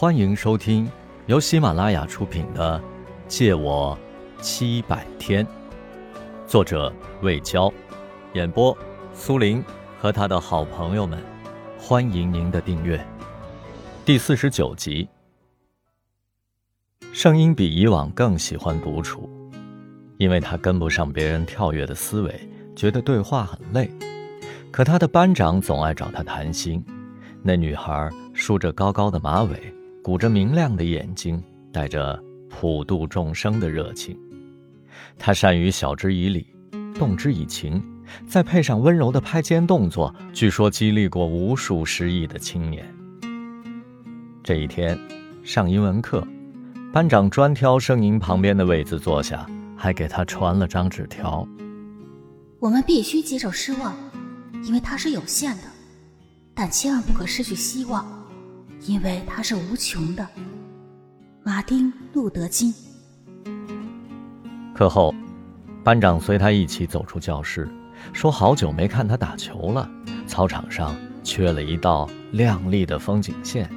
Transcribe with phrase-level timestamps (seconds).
[0.00, 0.90] 欢迎收听
[1.26, 2.78] 由喜马拉雅出品的
[3.28, 3.98] 《借我
[4.40, 5.44] 七百天》，
[6.46, 7.70] 作者魏娇，
[8.32, 8.74] 演播
[9.12, 9.62] 苏林
[9.98, 11.22] 和他的好朋友们。
[11.78, 12.98] 欢迎您的订阅。
[14.02, 15.06] 第四十九集，
[17.12, 19.28] 圣音比以往更喜欢独处，
[20.16, 23.90] 因为他跟不上别人跳跃的思维，觉得对话很累。
[24.70, 26.82] 可他的班长总爱找他谈心。
[27.42, 29.74] 那女孩梳着高高的马尾。
[30.02, 31.42] 鼓着明亮的眼睛，
[31.72, 34.18] 带着普度众生的热情。
[35.18, 36.46] 他善于晓之以理，
[36.94, 37.82] 动之以情，
[38.26, 42.84] 再配上温柔的拍肩动作，据说激励过无数失意的青年。
[44.42, 44.98] 这一天，
[45.42, 46.26] 上英文课，
[46.92, 49.46] 班长专挑盛英旁边的位子坐下，
[49.76, 51.46] 还给他传了张纸条
[52.58, 53.94] ：“我们必须接受失望，
[54.64, 55.64] 因为它是有限的，
[56.54, 58.04] 但千万不可失去希望。”
[58.86, 60.26] 因为它是无穷的，
[61.42, 62.72] 马丁·路德·金。
[64.74, 65.14] 课后，
[65.84, 67.68] 班长随他一起走出教室，
[68.14, 69.88] 说：“好久没看他打球了，
[70.26, 73.70] 操场上缺了一道亮丽的风景线。”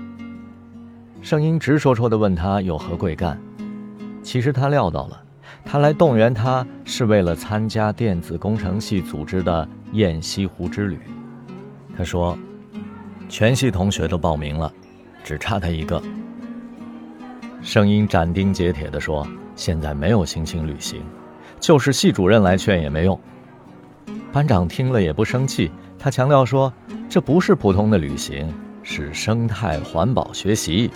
[1.21, 3.37] 声音直戳戳的问他有何贵干。
[4.21, 5.21] 其实他料到了，
[5.65, 10.97] 他来动员他是为了参加电子工程系组织的雁西湖之旅。
[11.97, 12.37] 他说
[13.27, 14.71] ：“全系同学都报名了。”
[15.23, 16.01] 只差他一个。
[17.61, 21.01] 声音斩钉截铁地说：“现在没有心情旅行，
[21.59, 23.19] 就是系主任来劝也没用。”
[24.33, 26.73] 班长听了也不生气，他强调说
[27.07, 30.91] ：“这不是普通的旅行，是生态环保学习。”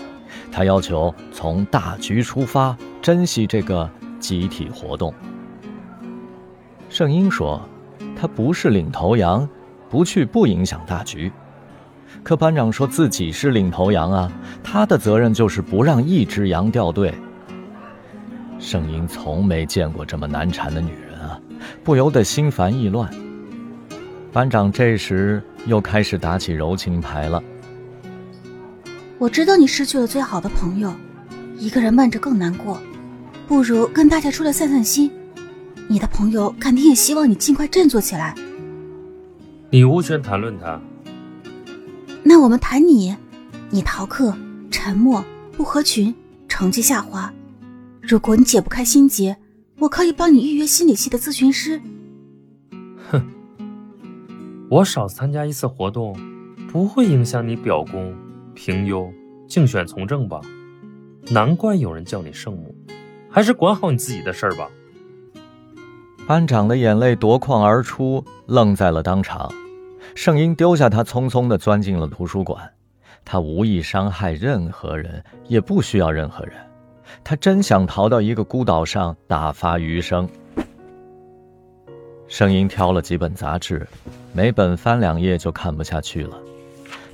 [0.52, 5.14] 他要求从大局出发，珍惜这个集体活动。
[6.90, 7.62] 圣英说
[8.14, 9.48] ：“他不是领头羊，
[9.90, 11.32] 不去不影响大局。”
[12.24, 14.32] 可班长说自己是领头羊啊，
[14.64, 17.14] 他的责任就是不让一只羊掉队。
[18.60, 21.40] 圣英从没见过这么难缠的女人啊，
[21.84, 23.10] 不由得心烦意乱。
[24.34, 27.42] 班长这时又开始打起柔情牌了。
[29.18, 30.94] 我知道你失去了最好的朋友，
[31.58, 32.80] 一个人闷着更难过，
[33.48, 35.10] 不如跟大家出来散散心。
[35.88, 38.36] 你的朋友肯定也希望你尽快振作起来。
[39.70, 40.80] 你无权谈论他。
[42.30, 43.16] 那我们谈你，
[43.70, 44.38] 你逃课、
[44.70, 45.24] 沉默、
[45.54, 46.14] 不合群，
[46.50, 47.34] 成绩下滑。
[48.02, 49.38] 如果你解不开心结，
[49.80, 51.82] 我可以帮你预约心理系的咨询师。
[53.10, 53.26] 哼，
[54.70, 56.20] 我少参加一次活动，
[56.70, 58.14] 不会影响你表功、
[58.54, 59.10] 评优、
[59.48, 60.42] 竞选从政吧？
[61.30, 62.76] 难怪有人叫你圣母，
[63.30, 64.68] 还是管好你自己的事儿吧。
[66.28, 69.50] 班长的眼泪夺眶而出，愣在了当场。
[70.18, 72.74] 圣英丢下他，匆匆地钻进了图书馆。
[73.24, 76.56] 他无意伤害任何人，也不需要任何人。
[77.24, 80.28] 他真想逃到一个孤岛上打发余生。
[82.28, 83.88] 圣英挑了几本杂志，
[84.34, 86.36] 每本翻两页就看不下去了。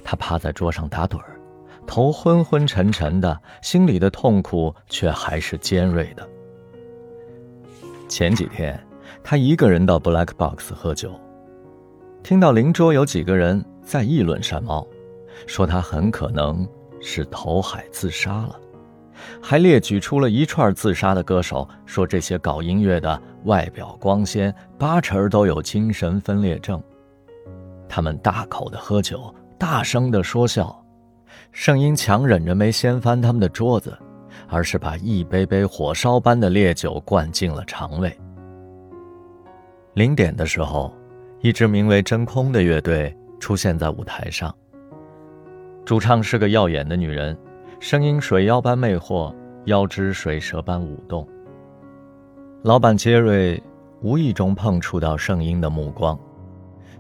[0.02, 1.38] 他趴在桌上打盹儿，
[1.86, 6.26] 头昏昏沉沉的，心里的痛苦却还是尖锐的。
[8.08, 8.82] 前几天，
[9.22, 11.12] 他一个人到 Black Box 喝酒。
[12.24, 14.88] 听到邻桌有几个人在议论山猫，
[15.46, 16.66] 说他很可能
[17.02, 18.58] 是投海自杀了，
[19.42, 26.82] 还列举出了一串自杀的歌手，说这些搞音乐的外表光鲜，八成都有精神分裂症。
[27.90, 30.82] 他们大口的喝酒，大声的说笑，
[31.52, 33.98] 圣音强忍着没掀翻他们的桌子，
[34.48, 38.18] 而是把一杯杯火烧般的烈酒灌进了肠胃。
[39.94, 40.90] 零点的时候。
[41.44, 44.56] 一支名为“真空”的乐队出现在舞台上。
[45.84, 47.38] 主唱是个耀眼的女人，
[47.82, 51.28] 声音水妖般魅惑，腰肢水蛇般舞动。
[52.62, 53.62] 老板杰瑞
[54.00, 56.18] 无意中碰触到圣音的目光，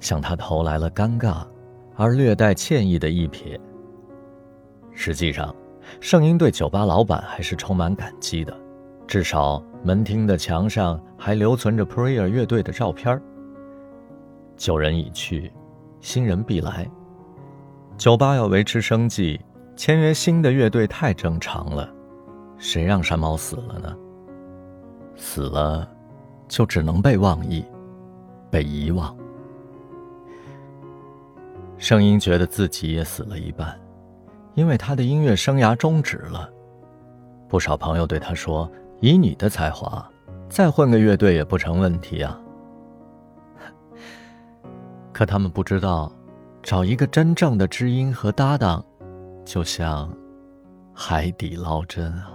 [0.01, 1.47] 向他投来了尴尬
[1.95, 3.57] 而略带歉意的一瞥。
[4.91, 5.55] 实际上，
[6.01, 8.53] 圣音对酒吧老板还是充满感激的，
[9.07, 13.21] 至少门厅的墙上还留存着 Prayer 乐队的照片儿。
[14.55, 15.51] 旧人已去，
[15.99, 16.89] 新人必来。
[17.97, 19.39] 酒吧要维持生计，
[19.75, 21.89] 签约新的乐队太正常了。
[22.57, 23.95] 谁让山猫死了呢？
[25.15, 25.87] 死了，
[26.47, 27.65] 就只能被忘记，
[28.49, 29.15] 被遗忘。
[31.77, 33.77] 声音觉得自己也死了一半，
[34.53, 36.49] 因为他的音乐生涯终止了。
[37.49, 38.71] 不少朋友对他说
[39.01, 40.09] ：“以你的才华，
[40.49, 42.39] 再混个乐队也不成问题啊。”
[45.13, 46.11] 可他们不知道，
[46.63, 48.83] 找一个真正的知音和搭档，
[49.45, 50.11] 就像
[50.91, 52.31] 海底捞针啊！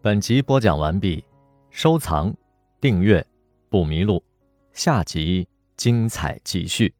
[0.00, 1.24] 本集播讲完毕，
[1.70, 2.32] 收藏、
[2.80, 3.26] 订阅
[3.68, 4.22] 不迷路，
[4.72, 6.94] 下集精彩继续。